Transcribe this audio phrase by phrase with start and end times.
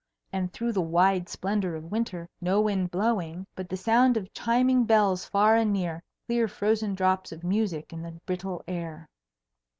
[0.33, 4.83] And through the wide splendour of winter no wind blowing, but the sound of chiming
[4.85, 9.07] bells far and near, clear frozen drops of music in the brittle air.